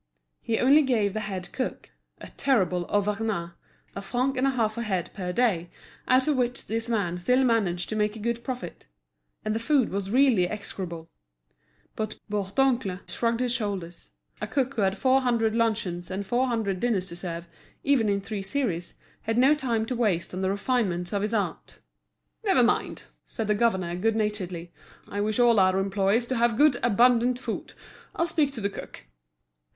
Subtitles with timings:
[0.41, 3.51] He only gave the head cook, a terrible Auvergnat,
[3.95, 5.69] a franc and a half a head per day,
[6.07, 8.87] out of which this man still managed to make a good profit;
[9.45, 11.07] and the food was really execrable.
[11.95, 14.09] But Bourdoncle shrugged his shoulders:
[14.41, 17.47] a cook who had four hundred luncheons and four hundred dinners to serve,
[17.83, 21.77] even in three series, had no time to waste on the refinements of his art.
[22.43, 24.71] "Never mind," said the governor, good naturedly,
[25.07, 27.73] "I wish all our employees to have good, abundant food.
[28.15, 29.03] I'll speak to the cook."